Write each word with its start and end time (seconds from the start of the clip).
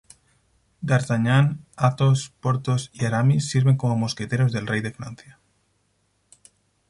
D'Artagnan, 0.89 1.61
Athos, 1.77 2.31
Porthos 2.41 2.89
y 2.91 3.05
Aramis 3.05 3.51
sirven 3.51 3.77
como 3.77 3.95
mosqueteros 3.95 4.51
del 4.51 4.65
rey 4.65 4.81
de 4.81 4.93
Francia. 4.93 5.39